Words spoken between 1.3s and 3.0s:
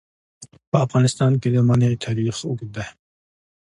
کې د منی تاریخ اوږد دی.